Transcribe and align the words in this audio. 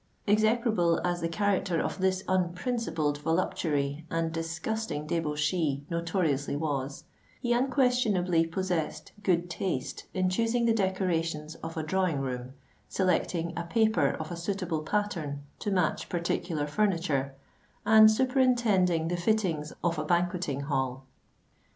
Execrable 0.27 0.99
as 1.05 1.21
the 1.21 1.29
character 1.29 1.79
of 1.79 1.99
this 1.99 2.23
unprincipled 2.27 3.19
voluptuary 3.19 4.03
and 4.09 4.31
disgusting 4.31 5.05
debauchee 5.05 5.85
notoriously 5.91 6.55
was, 6.55 7.03
he 7.39 7.53
unquestionably 7.53 8.47
possessed 8.47 9.11
good 9.21 9.47
taste 9.47 10.05
in 10.15 10.27
choosing 10.27 10.65
the 10.65 10.73
decorations 10.73 11.53
of 11.61 11.77
a 11.77 11.83
drawing 11.83 12.19
room, 12.19 12.53
selecting 12.89 13.53
a 13.55 13.63
paper 13.63 14.09
of 14.19 14.31
a 14.31 14.35
suitable 14.35 14.81
pattern 14.81 15.43
to 15.59 15.69
match 15.69 16.09
particular 16.09 16.65
furniture, 16.65 17.35
and 17.85 18.09
superintending 18.09 19.07
the 19.07 19.15
fittings 19.17 19.71
of 19.83 19.99
a 19.99 20.03
banquetting 20.03 20.61
hall. 20.61 21.05